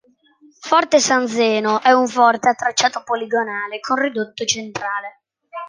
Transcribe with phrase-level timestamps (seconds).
[0.61, 5.21] Forte San Zeno è un forte a tracciato poligonale con ridotto centrale.